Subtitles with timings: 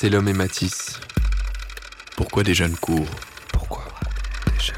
[0.00, 1.00] C'est l'homme et Matisse.
[2.16, 3.10] Pourquoi des jeunes courent?
[3.52, 3.82] Pourquoi
[4.46, 4.76] des jeunes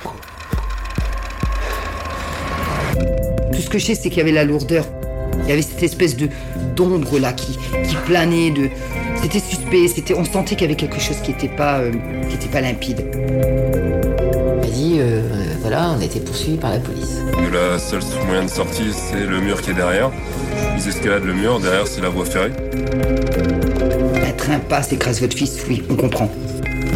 [0.00, 0.14] courent?
[3.52, 4.86] Tout ce que je sais, c'est qu'il y avait la lourdeur.
[5.42, 6.28] Il y avait cette espèce de
[6.76, 8.52] d'ombre là qui, qui planait.
[8.52, 8.70] De...
[9.20, 9.88] C'était suspect.
[9.88, 11.90] C'était, on sentait qu'il y avait quelque chose qui n'était pas, euh,
[12.28, 13.04] qui était pas limpide.
[14.62, 15.20] Il a dit, euh,
[15.62, 17.18] voilà, on a été poursuivis par la police.
[17.52, 20.12] La seule moyen de sortie, c'est le mur qui est derrière.
[20.76, 22.52] Ils escaladent le mur, derrière c'est la voie ferrée.
[24.44, 26.30] Un train passe, écrase votre fils, oui, on comprend.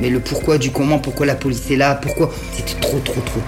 [0.03, 3.41] Mais le pourquoi du comment, pourquoi la police est là, pourquoi, c'était trop, trop, trop.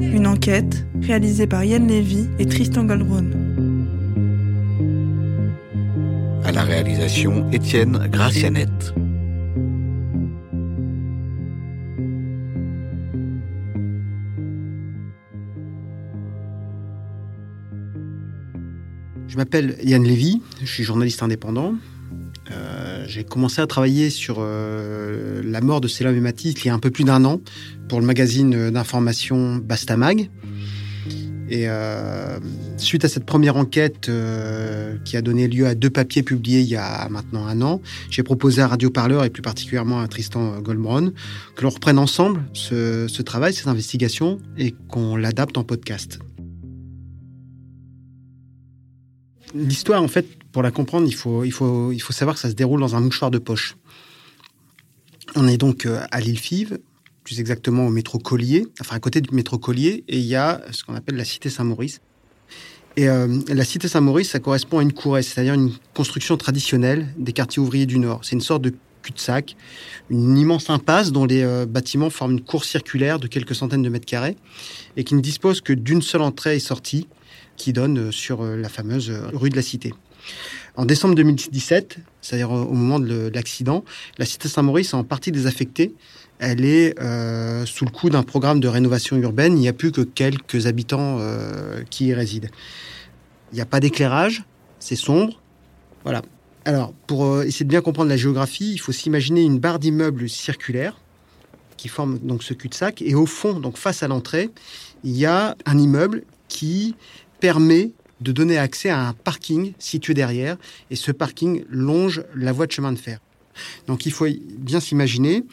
[0.00, 3.24] Une enquête réalisée par Yann Lévy et Tristan Goldbrun.
[6.44, 8.94] À la réalisation, Étienne Gracianette.
[19.36, 21.74] Je m'appelle Yann Lévy, je suis journaliste indépendant.
[22.50, 26.74] Euh, j'ai commencé à travailler sur euh, la mort de Selam et il y a
[26.74, 27.42] un peu plus d'un an
[27.86, 30.30] pour le magazine d'information Bastamag.
[31.50, 32.38] Et euh,
[32.78, 36.68] suite à cette première enquête euh, qui a donné lieu à deux papiers publiés il
[36.68, 40.60] y a maintenant un an, j'ai proposé à Radio Parleur et plus particulièrement à Tristan
[40.60, 41.12] Goldbron
[41.56, 46.20] que l'on reprenne ensemble ce, ce travail, cette investigation et qu'on l'adapte en podcast.
[49.54, 52.50] L'histoire, en fait, pour la comprendre, il faut, il, faut, il faut savoir que ça
[52.50, 53.76] se déroule dans un mouchoir de poche.
[55.34, 56.78] On est donc euh, à l'île Five,
[57.24, 60.62] plus exactement au métro Collier, enfin à côté du métro Collier, et il y a
[60.70, 62.00] ce qu'on appelle la cité Saint-Maurice.
[62.96, 67.32] Et euh, la cité Saint-Maurice, ça correspond à une courée, c'est-à-dire une construction traditionnelle des
[67.32, 68.20] quartiers ouvriers du Nord.
[68.22, 69.56] C'est une sorte de cul-de-sac,
[70.08, 73.88] une immense impasse dont les euh, bâtiments forment une cour circulaire de quelques centaines de
[73.88, 74.36] mètres carrés
[74.96, 77.06] et qui ne dispose que d'une seule entrée et sortie
[77.56, 79.94] qui donne euh, sur euh, la fameuse euh, rue de la Cité.
[80.76, 83.84] En décembre 2017, c'est-à-dire au moment de l'accident,
[84.18, 85.94] la cité Saint-Maurice est en partie désaffectée.
[86.38, 86.94] Elle est
[87.64, 89.56] sous le coup d'un programme de rénovation urbaine.
[89.56, 91.18] Il n'y a plus que quelques habitants
[91.88, 92.50] qui y résident.
[93.52, 94.44] Il n'y a pas d'éclairage,
[94.78, 95.40] c'est sombre.
[96.02, 96.20] Voilà.
[96.66, 101.00] Alors, pour essayer de bien comprendre la géographie, il faut s'imaginer une barre d'immeubles circulaire
[101.76, 103.02] qui forme donc ce cul-de-sac.
[103.02, 104.50] Et au fond, donc face à l'entrée,
[105.04, 106.94] il y a un immeuble qui
[107.40, 110.56] permet de donner accès à un parking situé derrière,
[110.90, 113.20] et ce parking longe la voie de chemin de fer.
[113.86, 114.26] Donc il faut
[114.58, 115.44] bien s'imaginer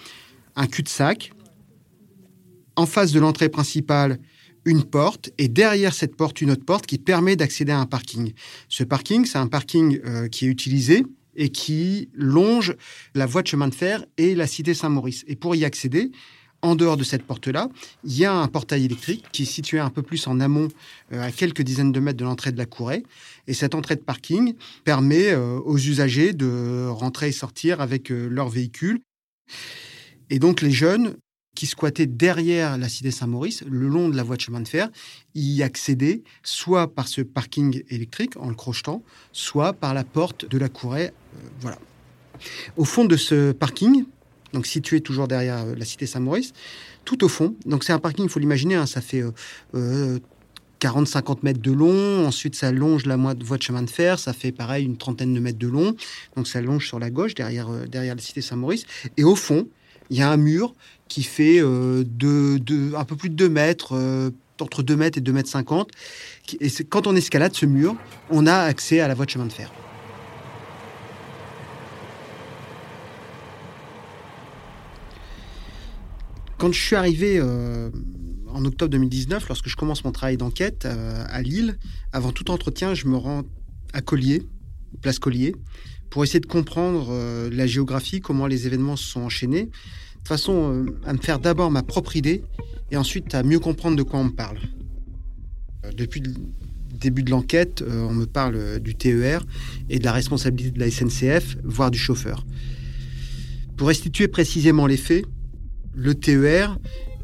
[0.55, 1.33] un cul-de-sac,
[2.75, 4.19] en face de l'entrée principale,
[4.65, 8.33] une porte, et derrière cette porte, une autre porte qui permet d'accéder à un parking.
[8.69, 11.05] Ce parking, c'est un parking euh, qui est utilisé
[11.35, 12.75] et qui longe
[13.13, 15.25] la voie de chemin de fer et la cité Saint-Maurice.
[15.27, 16.11] Et pour y accéder,
[16.63, 17.69] en dehors de cette porte-là,
[18.05, 20.69] il y a un portail électrique qui est situé un peu plus en amont,
[21.11, 23.03] euh, à quelques dizaines de mètres de l'entrée de la courée.
[23.47, 28.27] Et cette entrée de parking permet euh, aux usagers de rentrer et sortir avec euh,
[28.29, 29.01] leur véhicule.
[30.29, 31.17] Et donc les jeunes
[31.53, 34.89] qui squattaient derrière la cité Saint-Maurice, le long de la voie de chemin de fer,
[35.35, 39.03] y accédaient soit par ce parking électrique en le crochetant,
[39.33, 41.11] soit par la porte de la courée.
[41.59, 41.77] voilà.
[42.77, 44.05] Au fond de ce parking,
[44.53, 46.53] donc situé toujours derrière euh, la cité Saint-Maurice,
[47.05, 47.55] tout au fond.
[47.65, 49.31] Donc c'est un parking, il faut l'imaginer, hein, ça fait euh,
[49.75, 50.19] euh,
[50.83, 54.51] 40-50 mètres de long, ensuite ça longe la voie de chemin de fer, ça fait
[54.51, 55.95] pareil une trentaine de mètres de long,
[56.35, 59.67] donc ça longe sur la gauche, derrière, euh, derrière la cité Saint-Maurice, et au fond,
[60.09, 60.73] il y a un mur
[61.07, 65.21] qui fait euh, de, un peu plus de 2 mètres, euh, entre 2 mètres et
[65.21, 65.89] 2 mètres 50,
[66.59, 67.95] et quand on escalade ce mur,
[68.29, 69.71] on a accès à la voie de chemin de fer.
[76.63, 77.89] Quand je suis arrivé euh,
[78.47, 81.77] en octobre 2019, lorsque je commence mon travail d'enquête euh, à Lille,
[82.13, 83.43] avant tout entretien, je me rends
[83.91, 84.43] à Collier,
[85.01, 85.55] place Collier,
[86.09, 90.85] pour essayer de comprendre euh, la géographie, comment les événements se sont enchaînés, de façon
[91.05, 92.45] à me faire d'abord ma propre idée
[92.91, 94.59] et ensuite à mieux comprendre de quoi on me parle.
[95.97, 96.33] Depuis le
[96.97, 99.45] début de l'enquête, on me parle du TER
[99.89, 102.45] et de la responsabilité de la SNCF, voire du chauffeur.
[103.75, 105.25] Pour restituer précisément les faits,
[105.95, 106.77] le TER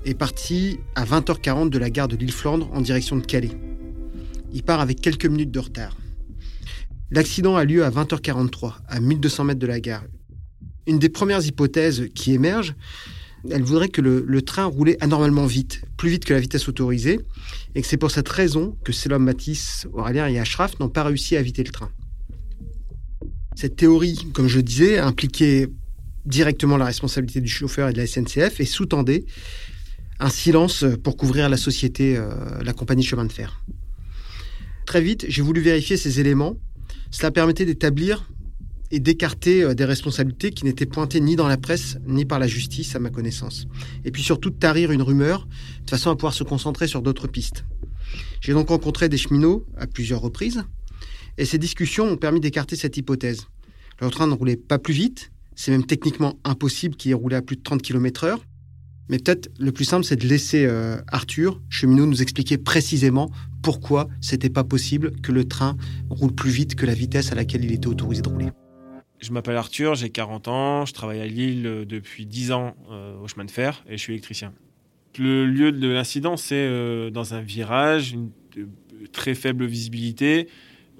[0.06, 3.52] est parti à 20h40 de la gare de l'Île-Flandre en direction de Calais.
[4.54, 5.98] Il part avec quelques minutes de retard.
[7.12, 10.04] L'accident a lieu à 20h43, à 1200 mètres de la gare.
[10.88, 12.76] Une des premières hypothèses qui émerge,
[13.50, 17.20] elle voudrait que le, train roulait anormalement vite, plus vite que la vitesse autorisée,
[17.76, 21.36] et que c'est pour cette raison que Selam Matisse, Aurélien et Ashraf n'ont pas réussi
[21.36, 21.90] à éviter le train.
[23.56, 25.70] Cette théorie, comme je disais, impliquait
[26.26, 29.26] directement la responsabilité du chauffeur et de la SNCF et sous-tendait
[30.20, 32.30] un silence pour couvrir la société, euh,
[32.62, 33.64] la compagnie chemin de fer.
[34.86, 36.58] Très vite, j'ai voulu vérifier ces éléments.
[37.12, 38.30] Cela permettait d'établir
[38.92, 42.48] et d'écarter euh, des responsabilités qui n'étaient pointées ni dans la presse ni par la
[42.48, 43.68] justice à ma connaissance.
[44.04, 45.48] Et puis surtout de tarir une rumeur
[45.86, 47.66] de façon à pouvoir se concentrer sur d'autres pistes.
[48.42, 50.64] J'ai donc rencontré des cheminots à plusieurs reprises
[51.38, 53.48] et ces discussions ont permis d'écarter cette hypothèse.
[54.02, 57.42] Le train ne roulait pas plus vite, c'est même techniquement impossible qu'il ait roulé à
[57.42, 58.40] plus de 30 km heure.
[59.10, 63.30] Mais peut-être le plus simple, c'est de laisser euh, Arthur, cheminot, nous expliquer précisément
[63.62, 65.76] pourquoi c'était pas possible que le train
[66.10, 68.48] roule plus vite que la vitesse à laquelle il était autorisé de rouler.
[69.20, 73.20] Je m'appelle Arthur, j'ai 40 ans, je travaille à Lille euh, depuis 10 ans euh,
[73.20, 74.54] au chemin de fer et je suis électricien.
[75.18, 78.30] Le lieu de l'incident, c'est dans un virage, une
[79.12, 80.48] très faible visibilité.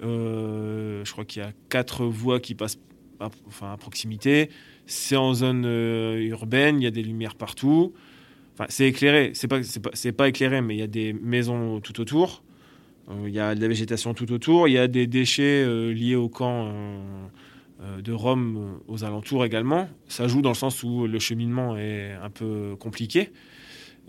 [0.02, 2.76] je crois qu'il y a quatre voies qui passent
[3.20, 4.50] à, enfin, à proximité.
[4.86, 7.92] C'est en zone urbaine, il y a des lumières partout.
[8.54, 12.00] Enfin, c'est éclairé, c'est pas, pas, pas éclairé, mais il y a des maisons tout
[12.00, 12.42] autour.
[13.24, 14.68] Il y a de la végétation tout autour.
[14.68, 16.72] Il y a des déchets liés au camp
[17.82, 19.88] euh, de Rome euh, aux alentours également.
[20.06, 23.30] Ça joue dans le sens où le cheminement est un peu compliqué.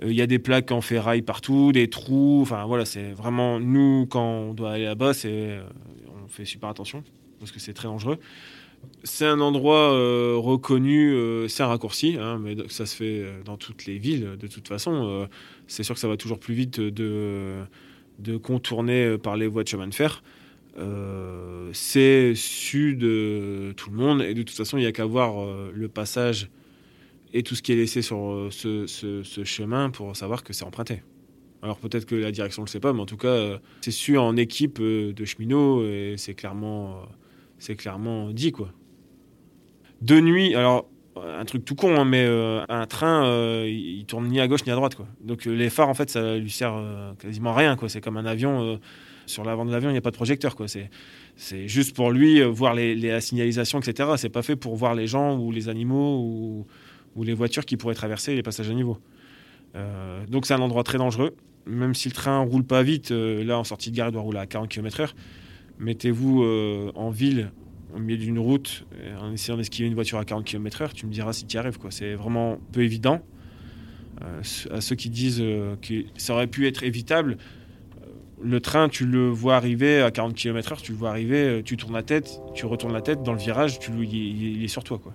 [0.04, 2.40] Euh, il y a des plaques en ferraille partout, des trous.
[2.42, 5.60] Enfin voilà, c'est vraiment nous quand on doit aller là-bas, c'est
[6.26, 7.02] on fait super attention
[7.40, 8.20] parce que c'est très dangereux.
[9.04, 9.90] C'est un endroit
[10.38, 11.16] reconnu,
[11.48, 15.28] c'est un raccourci, hein, mais ça se fait dans toutes les villes de toute façon.
[15.68, 17.66] c'est sûr que ça va toujours plus vite de,
[18.44, 20.22] contourner par les voies de chemin de fer.
[20.78, 25.06] Euh, c'est su de tout le monde et de toute façon il n'y a qu'à
[25.06, 26.50] voir euh, le passage
[27.34, 31.04] et tout ce qui est laissé sur euh, ce, chemin pour savoir que c'est emprunté.
[31.62, 34.18] Alors peut-être que la direction ne le sait pas, mais en tout cas c'est su
[34.18, 37.04] en équipe de cheminots et c'est clairement,
[37.62, 38.72] c'est clairement dit quoi.
[40.02, 42.26] De nuit, alors un truc tout con, hein, mais
[42.70, 44.96] un train, il tourne ni à gauche ni à droite.
[44.96, 45.08] Quoi.
[45.22, 46.74] Donc les phares, en fait, ça lui sert
[47.20, 47.76] quasiment à rien.
[47.76, 47.88] Quoi.
[47.88, 48.80] C'est comme un avion
[49.26, 50.56] sur l'avant de l'avion, il n'y a pas de projecteur.
[50.56, 50.68] Quoi.
[50.68, 50.90] C'est,
[51.36, 54.10] c'est juste pour lui euh, voir les, les signalisations, etc.
[54.18, 56.68] C'est pas fait pour voir les gens ou les animaux ou,
[57.16, 58.98] ou les voitures qui pourraient traverser les passages à niveau.
[59.76, 61.36] Euh, donc c'est un endroit très dangereux.
[61.66, 64.22] Même si le train roule pas vite, euh, là en sortie de gare, il doit
[64.22, 65.14] rouler à 40 km/h.
[65.82, 66.44] Mettez-vous
[66.96, 67.52] en ville,
[67.94, 68.86] au milieu d'une route,
[69.20, 71.78] en essayant d'esquiver une voiture à 40 km/h, tu me diras si tu y arrives.
[71.90, 73.22] C'est vraiment peu évident.
[74.22, 75.44] à ceux qui disent
[75.82, 77.38] que ça aurait pu être évitable,
[78.44, 81.78] le train, tu le vois arriver à 40 km/h, tu le vois arriver, euh, tu
[81.78, 85.00] tournes la tête, tu retournes la tête dans le virage, tu, il, est sur toi.
[85.00, 85.14] Quoi.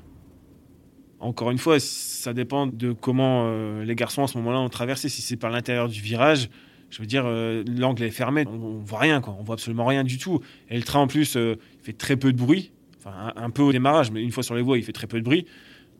[1.19, 5.09] Encore une fois, ça dépend de comment euh, les garçons à ce moment-là ont traversé.
[5.09, 6.49] Si c'est par l'intérieur du virage,
[6.91, 9.37] je veux dire, euh, l'angle est fermé, on, ne voit rien, quoi.
[9.39, 10.41] on voit absolument rien du tout.
[10.71, 13.73] Et le train en plus, il fait très peu de bruit, enfin un, peu au
[13.73, 15.47] démarrage, mais une fois sur les voies, il fait très peu de bruit.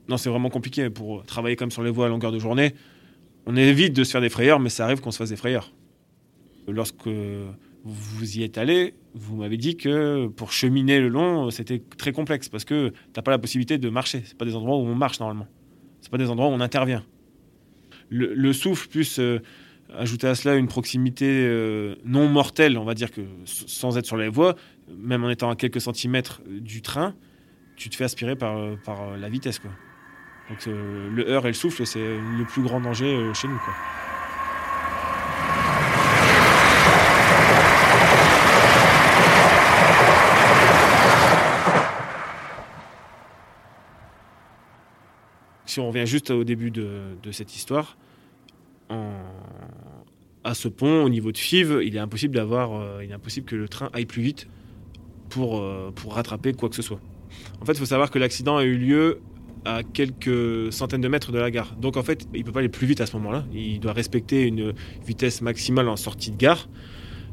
[0.09, 2.75] Non, c'est vraiment compliqué pour travailler comme sur les voies à longueur de journée.
[3.47, 5.73] On évite de se faire des frayeurs, mais ça arrive qu'on se fasse des frayeurs.
[6.69, 7.09] Lorsque
[7.85, 12.49] vous y êtes allé, vous m'avez dit que pour cheminer le long, c'était très complexe
[12.49, 14.23] parce que tu n'as pas la possibilité de marcher.
[14.25, 15.47] Ce pas des endroits où on marche normalement.
[16.01, 17.05] Ce pas des endroits où on intervient.
[18.09, 19.41] Le, souffle, plus euh,
[19.95, 24.17] ajouter à cela une proximité euh, non mortelle, on va dire que sans être sur
[24.17, 24.57] les voies,
[24.97, 27.15] même en étant à quelques centimètres du train,
[27.77, 29.59] tu te fais aspirer par, par la vitesse.
[29.59, 29.71] Quoi.
[30.51, 33.61] Donc euh, le heurt et le souffle, c'est le plus grand danger chez nous.
[45.77, 47.99] Si on revient juste au début de, cette histoire,
[50.47, 53.47] à ce pont, au niveau de Fives, il est impossible d'avoir, euh, il est impossible
[53.47, 54.47] que le train aille plus vite
[55.29, 57.01] pour, euh, pour rattraper quoi que ce soit.
[57.61, 59.21] En fait, il faut savoir que l'accident a eu lieu
[59.65, 61.75] à quelques centaines de mètres de la gare.
[61.81, 63.45] Donc en fait, il ne peut pas aller plus vite à ce moment-là.
[63.53, 64.73] Il doit respecter une
[65.05, 66.69] vitesse maximale en sortie de gare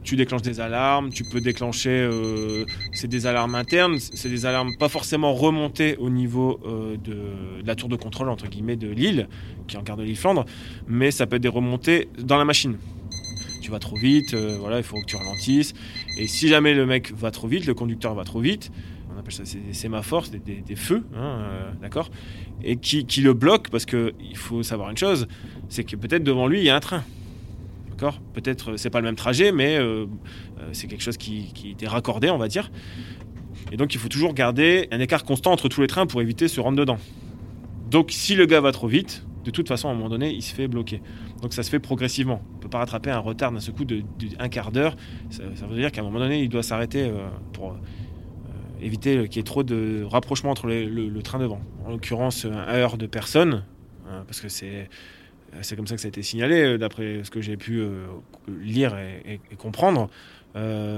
[0.03, 4.75] tu déclenches des alarmes, tu peux déclencher, euh, c'est des alarmes internes, c'est des alarmes
[4.77, 6.59] pas forcément remontées au niveau
[7.01, 9.29] de, la tour de contrôle entre guillemets de Lille,
[9.65, 10.43] qui est en gare de Lille-Flandre,
[10.89, 12.75] mais ça peut être des remontées dans la machine.
[13.63, 15.73] Tu vas trop vite, euh, voilà, il faut que tu ralentisses.
[16.17, 18.71] Et si jamais le mec va trop vite, le conducteur va trop vite,
[19.15, 21.39] on appelle ça des sémaphores, des, des, feux, hein,
[21.81, 22.09] d'accord,
[22.63, 25.27] et qui, qui le bloque parce que il faut savoir une chose,
[25.69, 27.03] c'est que peut-être devant lui il y a un train.
[28.33, 30.05] Peut-être euh, c'est pas le même trajet, mais euh,
[30.59, 32.71] euh, c'est quelque chose qui, qui, était raccordé, on va dire.
[33.71, 36.45] Et donc il faut toujours garder un écart constant entre tous les trains pour éviter
[36.45, 36.97] de se rendre dedans.
[37.89, 40.41] Donc si le gars va trop vite, de toute façon à un moment donné, il
[40.41, 41.01] se fait bloquer.
[41.41, 42.41] Donc ça se fait progressivement.
[42.55, 44.03] On peut pas rattraper un retard d'un seul de,
[44.49, 44.95] quart d'heure.
[45.29, 47.11] Ça, veut dire qu'à un moment donné, il doit s'arrêter
[47.51, 47.75] pour
[48.81, 51.61] éviter qu'il y ait trop de rapprochement entre le, train devant.
[51.85, 53.63] en l'occurrence un heure de personne,
[54.09, 54.89] hein, parce que c'est
[55.61, 57.83] c'est comme ça que ça a été signalé, d'après ce que j'ai pu
[58.47, 60.09] lire et comprendre.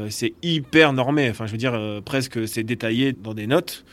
[0.09, 3.83] c'est hyper normé, enfin je veux dire presque c'est détaillé dans des notes.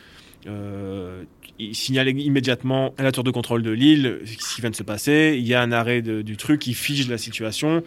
[1.63, 4.75] Euh, il signale immédiatement à la tour de contrôle de Lille ce qui vient de
[4.75, 5.35] se passer.
[5.37, 7.83] Il y a un arrêt du truc qui fige la situation.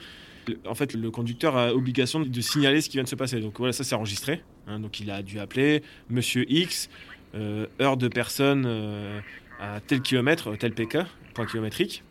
[0.66, 3.40] En fait, le conducteur a obligation de signaler ce qui vient de se passer.
[3.40, 4.42] Donc voilà, ça c'est enregistré.
[4.68, 4.80] Hein.
[4.80, 6.88] donc il a dû appeler Monsieur X,
[7.36, 9.20] euh, heure de personne euh,
[9.60, 10.98] à tel kilomètre, tel PK,
[11.34, 12.02] point kilométrique.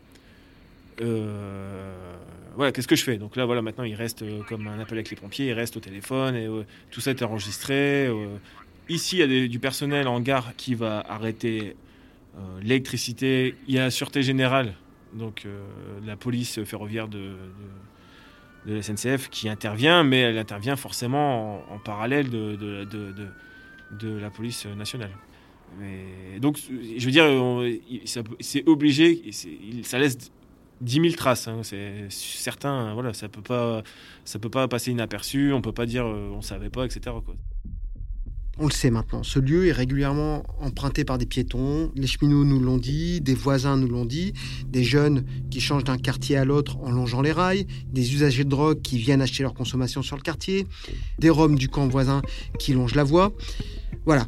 [0.98, 3.16] voilà, qu'est-ce que je fais?
[3.16, 5.80] Donc là, voilà, maintenant il reste comme un appel avec les pompiers, il reste au
[5.80, 6.48] téléphone et
[6.90, 8.10] tout ça est enregistré.
[8.88, 11.76] Ici, il y a du personnel en gare qui va arrêter
[12.36, 13.54] euh, l'électricité.
[13.66, 14.74] Il y a la Sûreté Générale,
[15.12, 15.64] donc euh,
[16.06, 17.34] la police ferroviaire de,
[18.66, 23.28] la SNCF qui intervient, mais elle intervient forcément en, parallèle de,
[24.02, 25.12] la police nationale.
[26.40, 27.26] donc, je veux dire,
[28.40, 29.30] c'est obligé,
[29.82, 30.30] ça laisse
[30.80, 31.48] 10 000 traces.
[31.48, 33.82] Hein, c'est certain, voilà, ça peut pas,
[34.24, 35.52] ça peut pas passer inaperçu.
[35.52, 37.16] On peut pas dire, euh, on savait pas, etc.
[38.58, 42.58] On le sait maintenant, ce lieu est régulièrement emprunté par des piétons, les cheminots nous
[42.58, 44.32] l'ont dit, des voisins nous l'ont dit,
[44.66, 48.48] des jeunes qui changent d'un quartier à l'autre en longeant les rails, des usagers de
[48.48, 50.66] drogue qui viennent acheter leur consommation sur le quartier,
[51.18, 52.22] des roms du camp voisin
[52.58, 53.34] qui longent la voie.
[54.06, 54.26] Voilà.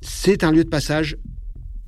[0.00, 1.18] C'est un lieu de passage,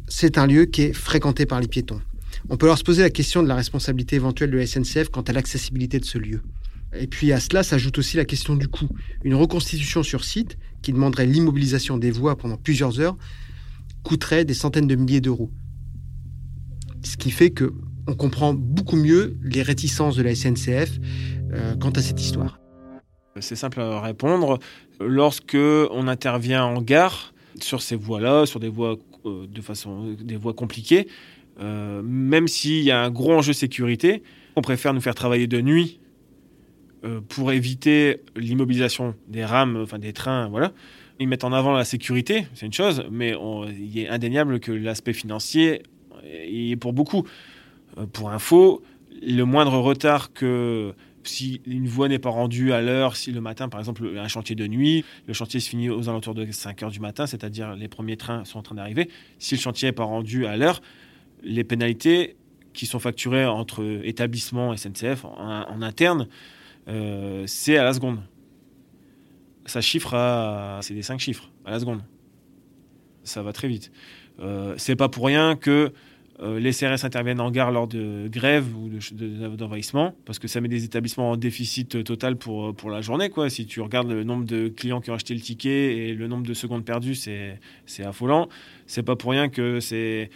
[0.08, 2.02] c'est un lieu qui est fréquenté par les piétons.
[2.50, 5.22] On peut alors se poser la question de la responsabilité éventuelle de la SNCF quant
[5.22, 6.42] à l'accessibilité de ce lieu.
[6.94, 8.88] Et puis à cela s'ajoute aussi la question du coût.
[9.24, 13.16] Une reconstitution sur site, qui demanderait l'immobilisation des voies pendant plusieurs heures,
[14.02, 15.50] coûterait des centaines de milliers d'euros.
[17.02, 17.72] Ce qui fait que
[18.06, 20.98] on comprend beaucoup mieux les réticences de la SNCF
[21.52, 22.58] euh, quant à cette histoire.
[23.40, 24.58] C'est simple à répondre.
[24.98, 30.36] Lorsque on intervient en gare sur ces voies-là, sur des voies euh, de façon des
[30.36, 31.06] voies compliquées,
[31.60, 34.22] euh, même s'il y a un gros enjeu sécurité,
[34.56, 36.00] on préfère nous faire travailler de nuit
[37.04, 40.72] euh, pour éviter l'immobilisation des rames, enfin des trains, voilà.
[41.20, 43.34] Ils mettent en avant la sécurité, c'est une chose, mais
[43.78, 45.82] il est indéniable que l'aspect financier
[46.24, 47.24] est pour beaucoup.
[47.98, 48.82] Euh, pour info,
[49.22, 53.68] le moindre retard que si une voie n'est pas rendue à l'heure, si le matin,
[53.68, 56.90] par exemple, un chantier de nuit, le chantier se finit aux alentours de 5 heures
[56.90, 60.04] du matin, c'est-à-dire les premiers trains sont en train d'arriver, si le chantier n'est pas
[60.04, 60.80] rendu à l'heure,
[61.42, 62.36] les pénalités
[62.72, 66.28] qui sont facturées entre établissements SNCF en interne
[66.88, 68.20] euh, c'est à la seconde.
[69.66, 70.78] Ça chiffre à.
[70.82, 72.02] C'est des 5 chiffres à la seconde.
[73.24, 73.92] Ça va très vite.
[74.40, 75.92] Euh, c'est pas pour rien que
[76.40, 78.88] euh, les CRS interviennent en gare lors de grève ou
[79.56, 83.28] d'envahissement, parce que ça met des établissements en déficit total pour, pour la journée.
[83.28, 83.50] Quoi.
[83.50, 86.46] Si tu regardes le nombre de clients qui ont acheté le ticket et le nombre
[86.46, 87.58] de secondes perdues, c'est,
[88.04, 88.48] affolant.
[88.86, 90.30] C'est pas pour rien que c'est,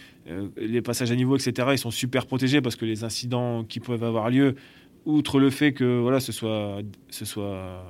[0.57, 4.03] les passages à niveau, etc., ils sont super protégés, parce que les incidents qui peuvent
[4.03, 4.55] avoir lieu,
[5.05, 6.79] outre le fait que voilà, ce soit,
[7.09, 7.83] ce soit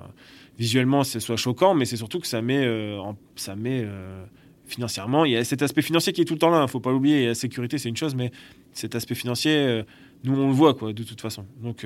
[0.58, 3.00] visuellement, ce soit choquant, mais c'est surtout que ça met, euh,
[3.36, 4.24] ça met euh,
[4.66, 5.26] financièrement.
[5.26, 6.60] Il y a cet aspect financier qui est tout le temps là.
[6.60, 7.28] Il hein, faut pas l'oublier.
[7.28, 8.32] La sécurité, c'est une chose, mais
[8.72, 9.84] cet aspect financier, euh,
[10.24, 11.46] nous on le voit quoi, de toute façon.
[11.62, 11.86] Donc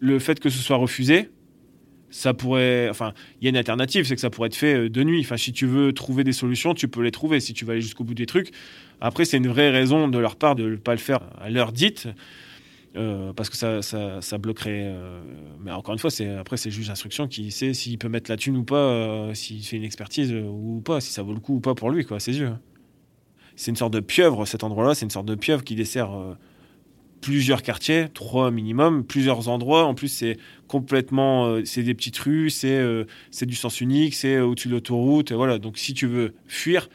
[0.00, 1.30] le fait que ce soit refusé,
[2.10, 5.02] ça pourrait, enfin, il y a une alternative, c'est que ça pourrait être fait de
[5.02, 5.20] nuit.
[5.20, 7.40] Enfin, si tu veux trouver des solutions, tu peux les trouver.
[7.40, 8.50] Si tu vas aller jusqu'au bout des trucs,
[9.00, 11.72] après, c'est une vraie raison de leur part de ne pas le faire à l'heure
[11.72, 12.08] dite.
[12.94, 14.82] Euh, parce que ça, ça, bloquerait.
[14.84, 15.22] Euh,
[15.60, 18.30] mais encore une fois, c'est après c'est le juge d'instruction qui sait s'il peut mettre
[18.30, 21.40] la thune ou pas, euh, s'il fait une expertise ou pas, si ça vaut le
[21.40, 22.52] coup ou pas pour lui, quoi, ses yeux.
[23.56, 26.10] C'est une sorte de pieuvre, cet endroit-là, c'est une sorte de pieuvre qui dessert
[27.20, 29.84] plusieurs quartiers, trois minimum, plusieurs endroits.
[29.84, 32.82] En plus, c'est complètement, c'est des petites rues, c'est
[33.30, 35.58] c'est du sens unique, c'est au-dessus de l'autoroute, voilà.
[35.58, 36.88] Donc, si tu veux fuir,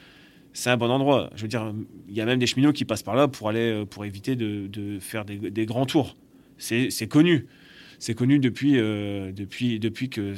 [0.58, 1.30] c'est un bon endroit.
[1.36, 1.72] Je veux dire,
[2.10, 4.36] il y a même des cheminots qui passent par là pour aller, euh, pour éviter
[4.36, 6.18] de, faire des, grands tours.
[6.58, 7.46] C'est connu.
[8.00, 10.34] C'est connu depuis, euh, depuis, depuis que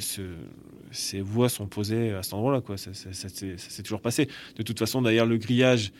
[0.90, 2.60] ces voies sont posées à cet endroit-là.
[2.60, 2.76] Quoi.
[2.76, 4.28] Ça, s'est toujours passé.
[4.56, 5.90] De toute façon, d'ailleurs, le grillage,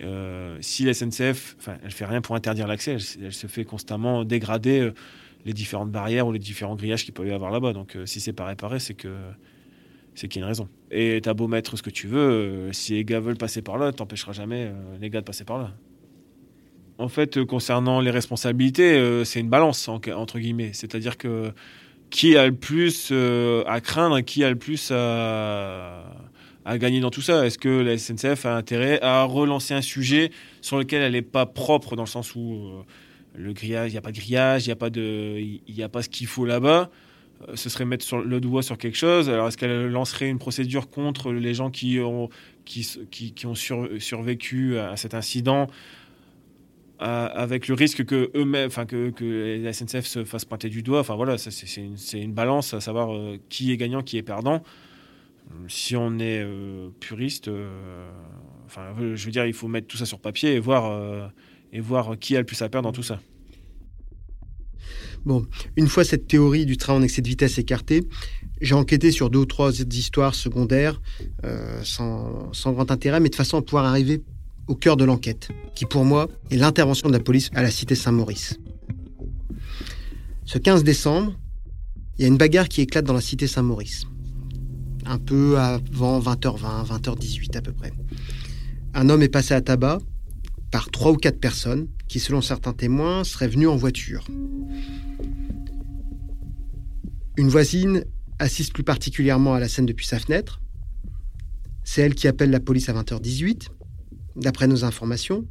[0.00, 4.24] euh, si la SNCF, enfin, elle fait rien pour interdire l'accès, elle, se fait constamment
[4.24, 4.90] dégrader
[5.44, 7.74] les différentes barrières ou les différents grillages qu'il peut y avoir là-bas.
[7.74, 9.10] Donc, si c'est pas réparé, c'est que
[10.16, 10.68] c'est qu'il y a une raison.
[10.90, 13.78] Et t'as beau mettre ce que tu veux, euh, si les gars veulent passer par
[13.78, 15.72] là, t'empêcheras jamais euh, les gars de passer par là.
[16.98, 20.70] En fait, euh, concernant les responsabilités, c'est une balance, entre guillemets.
[20.72, 21.52] C'est-à-dire que
[22.08, 23.12] qui a le plus
[23.66, 26.04] à craindre, qui a le plus à,
[26.78, 27.44] gagner dans tout ça?
[27.44, 30.30] Est-ce que la SNCF a intérêt à relancer un sujet
[30.62, 32.70] sur lequel elle n'est pas propre, dans le sens où
[33.34, 36.02] le grillage, il n'y a pas de grillage, il n'y a, pas de, a pas
[36.02, 36.90] ce qu'il faut là-bas?
[37.54, 39.28] Ce serait mettre le doigt sur quelque chose.
[39.28, 42.28] Alors, est-ce qu'elle lancerait une procédure contre les gens qui ont,
[43.54, 45.66] survécu à cet incident
[47.02, 49.12] euh, avec le risque que eux-mêmes, enfin que,
[49.62, 51.00] la SNCF se fasse pointer du doigt?
[51.00, 54.62] Enfin voilà, c'est une, balance à savoir euh, qui est gagnant, qui est perdant.
[55.68, 58.08] Si on est euh, puriste, euh,
[58.66, 61.28] enfin, je veux dire, il faut mettre tout ça sur papier euh,
[61.72, 63.20] et voir qui a le plus à perdre dans tout ça.
[65.26, 68.06] Bon, une fois cette théorie du train en excès de vitesse écartée,
[68.60, 71.02] j'ai enquêté sur deux ou trois histoires secondaires
[71.44, 74.22] euh, sans, sans grand intérêt, mais de façon à pouvoir arriver
[74.68, 77.96] au cœur de l'enquête, qui pour moi est l'intervention de la police à la cité
[77.96, 78.56] Saint-Maurice.
[80.44, 81.34] Ce 15 décembre,
[82.18, 84.04] il y a une bagarre qui éclate dans la cité Saint-Maurice.
[85.06, 87.92] Un peu avant 20h20, 20h18 à peu près.
[88.94, 89.98] Un homme est passé à tabac
[90.70, 94.24] par trois ou quatre personnes qui, selon certains témoins, seraient venues en voiture.
[97.36, 98.04] Une voisine
[98.38, 100.60] assiste plus particulièrement à la scène depuis sa fenêtre.
[101.84, 103.68] C'est elle qui appelle la police à 20h18,
[104.36, 105.46] d'après nos informations.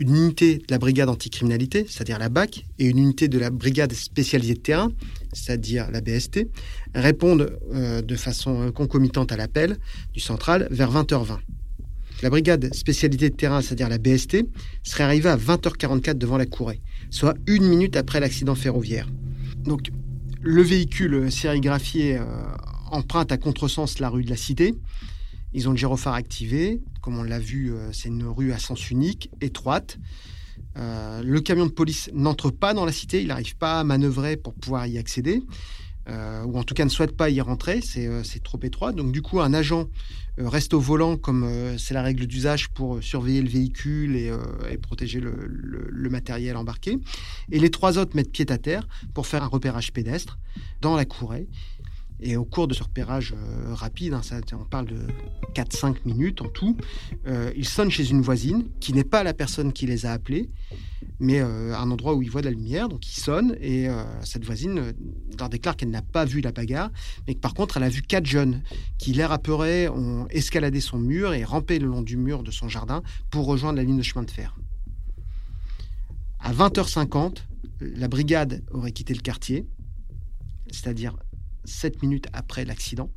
[0.00, 3.92] Une unité de la brigade anticriminalité, c'est-à-dire la BAC, et une unité de la brigade
[3.92, 4.92] spécialisée de terrain,
[5.32, 6.48] c'est-à-dire la BST,
[6.94, 9.76] répondent euh, de façon concomitante à l'appel
[10.12, 11.38] du central vers 20h20.
[12.22, 14.44] La brigade spécialité de terrain, c'est-à-dire la BST,
[14.82, 19.08] serait arrivée à 20h44 devant la Courée, soit une minute après l'accident ferroviaire.
[19.64, 19.90] Donc,
[20.40, 22.24] le véhicule sérigraphié euh,
[22.90, 24.74] emprunte à contresens la rue de la Cité.
[25.52, 26.80] Ils ont le gyrophare activé.
[27.02, 29.98] Comme on l'a vu, euh, c'est une rue à sens unique, étroite.
[30.76, 34.36] Euh, le camion de police n'entre pas dans la cité, il n'arrive pas à manœuvrer
[34.36, 35.42] pour pouvoir y accéder,
[36.08, 38.92] euh, ou en tout cas ne souhaite pas y rentrer, c'est euh, c'est trop étroit.
[38.92, 39.88] Donc du coup, un agent
[40.38, 41.48] euh, reste au volant comme
[41.78, 44.32] c'est la règle d'usage pour surveiller le véhicule et,
[44.80, 46.98] protéger le matériel embarqué.
[47.50, 50.38] Et les trois autres mettent pied à terre pour faire un repérage pédestre
[50.80, 51.48] dans la courée.
[52.20, 54.20] Et au cours de ce repérage euh, rapide, hein,
[54.52, 55.06] on parle de
[55.54, 56.76] 4-5 minutes en tout,
[57.26, 60.50] euh, ils sonnent chez une voisine qui n'est pas la personne qui les a appelés,
[61.20, 62.88] mais euh, un endroit où ils voient de la lumière.
[62.88, 63.88] Donc ils sonnent et
[64.22, 64.92] cette voisine
[65.38, 66.90] leur déclare qu'elle n'a pas vu la bagarre,
[67.26, 68.62] mais que par contre elle a vu quatre jeunes
[68.98, 72.68] qui, l'air apeurés, ont escaladé son mur et rampé le long du mur de son
[72.68, 74.56] jardin pour rejoindre la ligne de chemin de fer.
[76.40, 77.38] À 20h50,
[77.80, 79.66] la brigade aurait quitté le quartier,
[80.70, 81.16] c'est-à-dire
[81.68, 83.10] 7 minutes après l'accident.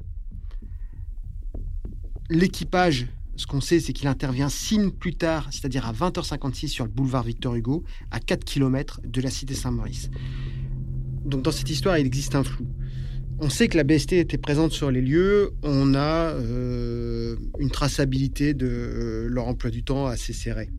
[2.29, 6.85] L'équipage, ce qu'on sait, c'est qu'il intervient 6 minutes plus tard, c'est-à-dire à 20h56 sur
[6.85, 10.09] le boulevard Victor Hugo, à 4 km de la cité Saint-Maurice.
[11.25, 12.67] Donc dans cette histoire, il existe un flou.
[13.39, 18.53] On sait que la BST était présente sur les lieux, on a euh, une traçabilité
[18.53, 20.69] de euh, leur emploi du temps assez serrée.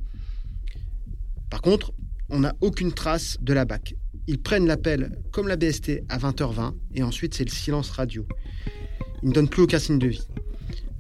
[1.51, 1.93] Par contre,
[2.31, 3.97] on n'a aucune trace de la BAC.
[4.27, 8.27] Ils prennent l'appel comme la BST à 20h20 et ensuite c'est le silence radio.
[9.23, 10.27] Ils ne donnent plus aucun signe de vie.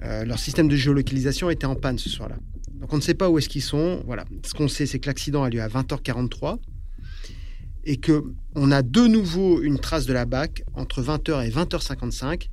[0.02, 2.36] Euh, leur système de géolocalisation était en panne ce soir-là.
[2.74, 4.02] Donc on ne sait pas où est-ce qu'ils sont.
[4.06, 4.24] Voilà.
[4.44, 6.58] Ce qu'on sait, c'est que l'accident a lieu à 20h43
[7.84, 12.48] et que on a de nouveau une trace de la BAC entre 20h et 20h55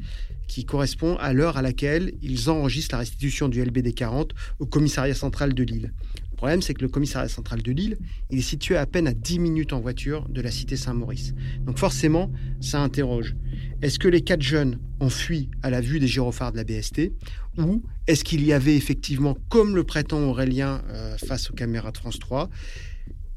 [0.47, 5.13] qui correspond à l'heure à laquelle ils enregistrent la restitution du LBD 40 au commissariat
[5.13, 5.93] central de Lille.
[6.39, 7.97] Le problème, c'est que le commissariat central de Lille,
[8.29, 11.33] il est situé à peine à 10 minutes en voiture de la cité Saint-Maurice.
[11.65, 13.35] Donc forcément, ça interroge.
[13.81, 17.11] Est-ce que les quatre jeunes ont fui à la vue des gyrophares de la BST
[17.57, 21.97] ou est-ce qu'il y avait effectivement, comme le prétend Aurélien euh, face aux caméras de
[21.97, 22.49] France 3,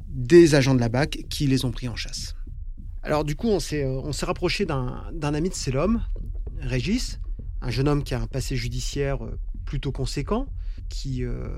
[0.07, 2.37] des agents de la BAC qui les ont pris en chasse?
[3.03, 6.01] Alors du coup, on s'est, euh, rapproché d'un, ami de Célom,
[6.61, 7.19] Régis,
[7.63, 10.47] un jeune homme qui a un passé judiciaire euh, plutôt conséquent,
[10.93, 11.49] qui euh,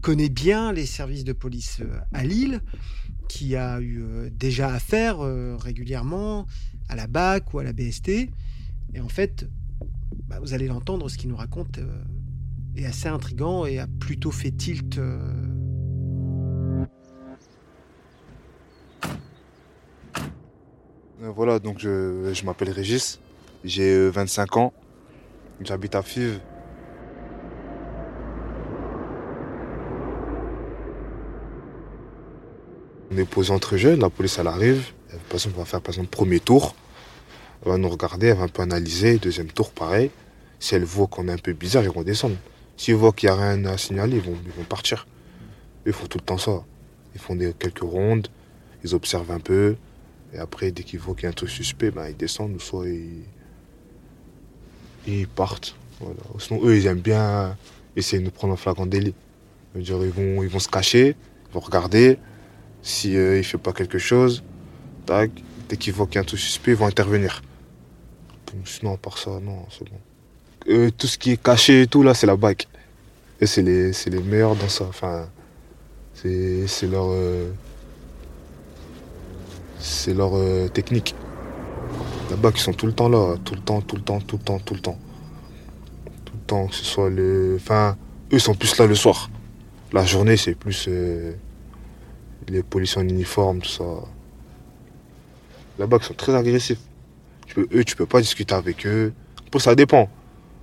[0.00, 2.62] connaît bien les services de police euh, à Lille,
[3.28, 5.18] qui a eu euh, déjà affaire
[5.58, 6.46] régulièrement
[6.88, 8.08] à la BAC ou à la BST.
[8.08, 9.46] Et en fait,
[10.26, 11.78] bah, vous allez l'entendre, ce qu'il nous raconte
[12.76, 14.98] est assez intrigant et a plutôt fait tilt.
[21.20, 23.20] Voilà, donc je, je m'appelle Régis,
[23.64, 24.72] j'ai euh, 25 ans,
[25.60, 26.40] j'habite à Fives.
[33.20, 36.10] Est posé entre jeunes, la police elle arrive, Elle, par exemple, va faire par exemple
[36.10, 36.74] premier tour,
[37.64, 40.10] elle va nous regarder, elle va un peu analyser, deuxième tour pareil.
[40.60, 42.36] Si elle voit qu'on est un peu bizarre, ils vont descendre.
[42.76, 45.06] S'ils voient qu'il n'y a rien à signaler, ils vont, partir.
[45.86, 46.64] Ils font tout le temps ça.
[47.14, 48.28] Ils font des, quelques rondes,
[48.84, 49.76] ils observent un peu,
[50.34, 52.60] et après, dès qu'ils voient qu'il y a un truc suspect, ben, ils descendent, ou
[52.60, 53.24] soit ils,
[55.06, 55.74] ils partent.
[56.38, 57.56] Sinon, eux, ils aiment bien
[57.96, 59.14] essayer de nous prendre en flagrant délit.
[59.74, 61.16] Ils vont, ils vont se cacher,
[61.48, 62.18] ils vont regarder.
[62.88, 64.42] Si euh, il fait pas quelque chose,
[65.04, 65.30] tac,
[65.68, 67.42] dès qu'ils voient qu'il y a un truc suspect, ils vont intervenir.
[68.64, 69.98] sinon, à part ça, non, c'est bon.
[70.70, 72.66] Euh, tout ce qui est caché et tout, là, c'est la BAC.
[73.42, 74.84] Et c'est les, les meilleurs dans ça.
[74.84, 75.28] Enfin,
[76.14, 77.14] c'est, leur.
[79.78, 81.14] c'est leur euh, technique.
[82.30, 83.36] La BAC, ils sont tout le temps là.
[83.44, 84.98] Tout le temps, tout le temps, tout le temps, tout le temps.
[86.24, 87.58] Tout le temps, que ce soit le.
[87.60, 87.98] Enfin,
[88.32, 89.28] eux, ils sont plus là le soir.
[89.92, 90.88] La journée, c'est plus.
[92.48, 93.84] Les policiers en uniforme, tout ça.
[95.78, 96.80] Là-bas, ils sont très agressifs.
[97.56, 99.12] Eux, tu peux pas discuter avec eux.
[99.46, 100.08] Après, ça dépend.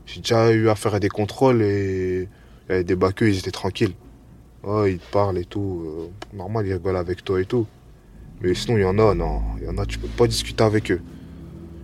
[0.05, 2.27] J'ai déjà eu à faire des contrôles et
[2.69, 3.93] avait des bacs, ils étaient tranquilles.
[4.63, 5.83] Ouais, ils te parlent et tout.
[5.85, 7.67] euh, normal, ils rigolent avec toi et tout.
[8.41, 9.41] Mais sinon, il y en a, non.
[9.59, 11.01] Il y en a, tu peux pas discuter avec eux.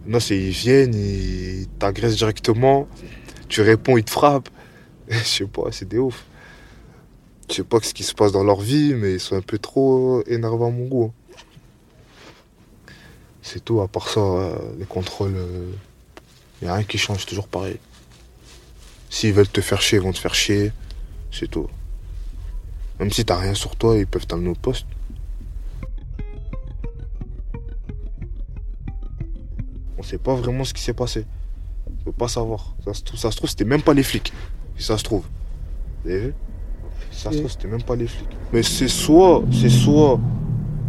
[0.05, 2.87] Non, c'est ils viennent, ils t'agressent directement.
[3.47, 4.49] Tu réponds, ils te frappent.
[5.09, 6.25] Je sais pas, c'est des ouf.
[7.51, 9.59] Je sais pas ce qui se passe dans leur vie, mais ils sont un peu
[9.59, 11.11] trop énervés à mon goût.
[13.41, 15.35] C'est tout, à part ça, euh, les contrôles,
[16.61, 17.77] il n'y a rien qui change, toujours pareil.
[19.09, 20.71] S'ils veulent te faire chier, ils vont te faire chier,
[21.29, 21.67] c'est tout.
[23.01, 24.85] Même si t'as rien sur toi, ils peuvent t'amener au poste.
[29.97, 31.25] On sait pas vraiment ce qui s'est passé.
[31.85, 32.73] On peut pas savoir.
[32.85, 34.31] Ça se trouve, trouve, c'était même pas les flics.
[34.77, 35.25] Si ça se trouve.
[36.05, 36.33] Vous avez vu?
[37.11, 38.27] Ça c'était même pas les flics.
[38.53, 40.19] Mais c'est soit, c'est soit,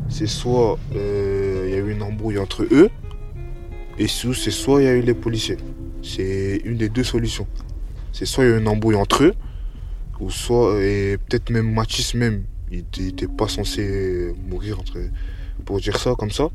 [0.08, 2.90] c'est soit, euh, il y a eu une embrouille entre eux,
[3.98, 5.58] et c'est soit il y a eu les policiers.
[6.02, 7.46] C'est une des deux solutions.
[8.12, 9.34] C'est soit il y a eu une embrouille entre eux,
[10.20, 14.98] ou soit, et peut-être même Mathis même, il était- il était pas censé mourir entre,
[15.64, 16.48] pour dire ça comme ça.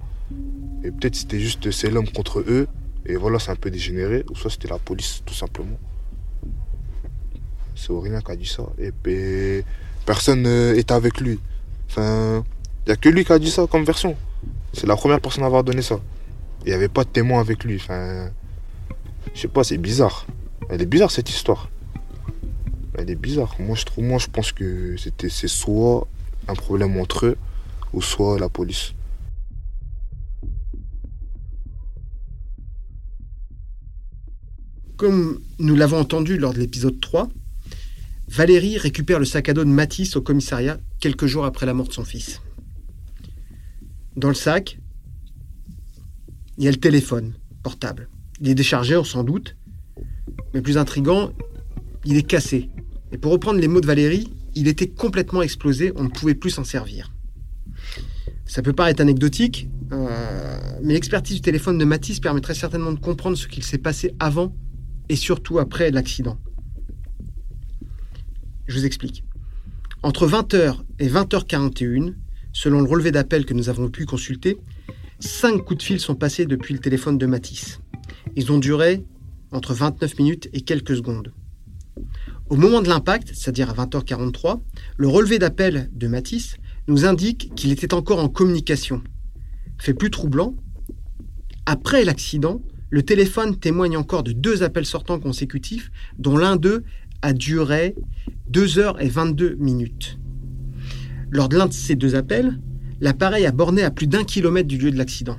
[0.83, 2.67] Et peut-être c'était juste c'est l'homme contre eux,
[3.05, 5.77] et voilà, c'est un peu dégénéré, ou soit c'était la police, tout simplement.
[7.77, 8.63] C'est Aurélien qui a dit ça.
[8.79, 9.63] Et puis,
[10.05, 11.39] personne n'est avec lui.
[11.89, 12.43] Enfin,
[12.85, 14.15] il n'y a que lui qui a dit ça comme version.
[14.73, 15.99] C'est la première personne à avoir donné ça.
[16.65, 17.75] Il n'y avait pas de témoin avec lui.
[17.75, 18.29] Enfin,
[19.33, 20.25] je sais pas, c'est bizarre.
[20.69, 21.69] Elle est bizarre cette histoire.
[22.97, 23.55] Elle est bizarre.
[23.59, 26.07] Moi, je trouve, moi, je pense que c'était, c'est soit
[26.47, 27.37] un problème entre eux,
[27.93, 28.93] ou soit la police.
[34.97, 37.29] Comme nous l'avons entendu lors de l'épisode 3,
[38.27, 41.87] Valérie récupère le sac à dos de Matisse au commissariat quelques jours après la mort
[41.87, 42.41] de son fils.
[44.15, 44.79] Dans le sac,
[46.57, 48.09] il y a le téléphone portable.
[48.41, 49.55] Il est déchargé, on s'en doute.
[50.53, 51.31] Mais plus intrigant,
[52.05, 52.69] il est cassé.
[53.11, 56.49] Et pour reprendre les mots de Valérie, il était complètement explosé, on ne pouvait plus
[56.49, 57.13] s'en servir.
[58.45, 63.37] Ça peut paraître anecdotique, euh, mais l'expertise du téléphone de Matisse permettrait certainement de comprendre
[63.37, 64.55] ce qu'il s'est passé avant
[65.09, 66.37] et surtout après l'accident.
[68.67, 69.23] Je vous explique.
[70.03, 72.13] Entre 20h et 20h41,
[72.51, 74.57] selon le relevé d'appel que nous avons pu consulter,
[75.19, 77.79] cinq coups de fil sont passés depuis le téléphone de Matisse.
[78.35, 79.05] Ils ont duré
[79.51, 81.33] entre 29 minutes et quelques secondes.
[82.49, 84.61] Au moment de l'impact, c'est-à-dire à 20h43,
[84.97, 89.01] le relevé d'appel de Matisse nous indique qu'il était encore en communication.
[89.79, 90.55] Fait plus troublant,
[91.65, 96.83] après l'accident, le téléphone témoigne encore de deux appels sortants consécutifs, dont l'un d'eux
[97.21, 97.95] a duré
[98.49, 100.19] 2 heures et 22 minutes.
[101.29, 102.59] Lors de l'un de ces deux appels,
[103.01, 105.37] l'appareil a borné à plus d'un kilomètre du lieu de l'accident.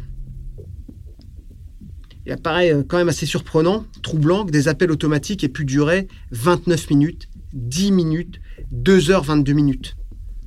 [2.27, 6.09] Il apparaît euh, quand même assez surprenant, troublant, que des appels automatiques aient pu durer
[6.33, 9.97] 29 minutes, 10 minutes, 2 heures 22 minutes.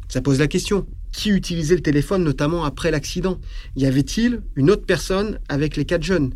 [0.08, 0.86] Ça pose la question.
[1.12, 3.40] Qui utilisait le téléphone, notamment après l'accident?
[3.76, 6.36] Y avait-il une autre personne avec les quatre jeunes?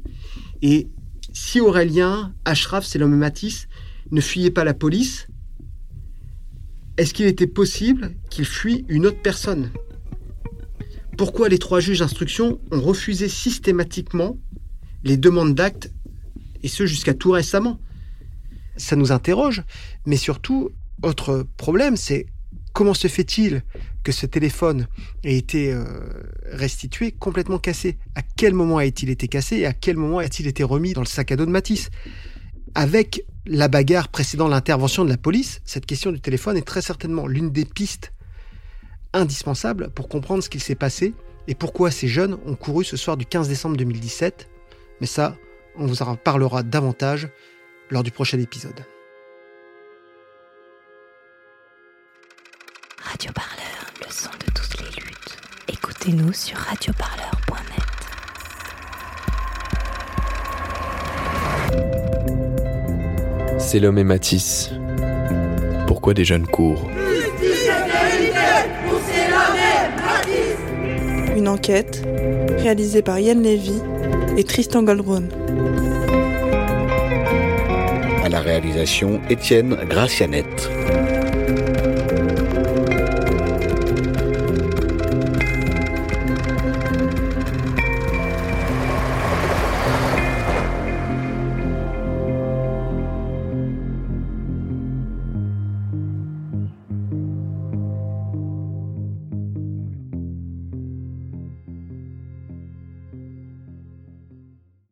[0.63, 0.89] Et
[1.31, 3.67] si Aurélien, Ashraf, c'est l'homme Matisse,
[4.11, 5.27] ne fuyait pas la police,
[6.97, 9.71] est-ce qu'il était possible qu'il fuit une autre personne?
[11.17, 14.37] Pourquoi les trois juges d'instruction ont refusé systématiquement
[15.03, 15.91] les demandes d'actes,
[16.63, 17.79] et ce jusqu'à tout récemment?
[18.77, 19.63] Ça nous interroge,
[20.05, 20.71] mais surtout,
[21.03, 22.25] autre problème, c'est
[22.73, 23.63] comment se fait-il
[24.03, 24.87] que ce téléphone
[25.23, 25.85] ait été euh,
[26.51, 27.97] restitué complètement cassé?
[28.15, 31.07] À quel moment a-t-il été cassé et à quel moment a-t-il été remis dans le
[31.07, 31.89] sac à dos de Matisse?
[32.75, 37.25] Avec la bagarre précédant l'intervention de la police, cette question du téléphone est très certainement
[37.25, 38.11] l'une des pistes
[39.13, 41.13] indispensables pour comprendre ce qu'il s'est passé
[41.47, 44.49] et pourquoi ces jeunes ont couru ce soir du 15 décembre 2017.
[44.99, 45.37] Mais ça,
[45.77, 47.29] on vous en parlera davantage
[47.89, 48.83] lors du prochain épisode.
[52.99, 55.37] Radio Parleur, le son de toutes les luttes.
[55.69, 57.44] Écoutez-nous sur radioparleur.net.
[63.67, 64.69] C'est l'homme et Matisse.
[65.87, 66.87] Pourquoi des jeunes courent
[71.35, 72.03] Une enquête
[72.59, 73.81] réalisée par Yann Lévy
[74.37, 75.23] et Tristan Goldbrun.
[78.23, 80.69] À la réalisation, Étienne Gracianette.